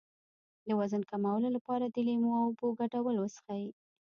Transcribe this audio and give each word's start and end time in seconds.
د 0.65 0.69
وزن 0.79 1.01
کمولو 1.09 1.47
لپاره 1.57 1.85
د 1.87 1.95
لیمو 2.07 2.31
او 2.37 2.43
اوبو 2.47 2.67
ګډول 2.79 3.15
وڅښئ 3.19 3.65